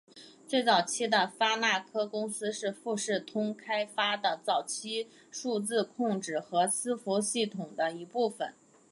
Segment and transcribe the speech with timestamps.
[0.47, 8.51] 最早期的发那科公司是富士通开发的早期数字控制和伺服系统的一部分。